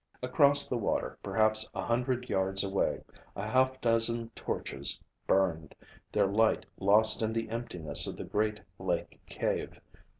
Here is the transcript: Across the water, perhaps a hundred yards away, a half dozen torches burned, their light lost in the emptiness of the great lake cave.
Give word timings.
Across 0.23 0.67
the 0.67 0.79
water, 0.79 1.19
perhaps 1.21 1.69
a 1.75 1.83
hundred 1.83 2.27
yards 2.27 2.63
away, 2.63 3.03
a 3.35 3.45
half 3.47 3.79
dozen 3.81 4.29
torches 4.29 4.99
burned, 5.27 5.75
their 6.11 6.25
light 6.25 6.65
lost 6.79 7.21
in 7.21 7.33
the 7.33 7.49
emptiness 7.51 8.07
of 8.07 8.17
the 8.17 8.23
great 8.23 8.61
lake 8.79 9.21
cave. 9.29 9.79